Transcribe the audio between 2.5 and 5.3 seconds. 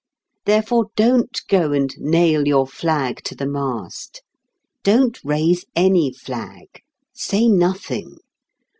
flag to the mast. Don't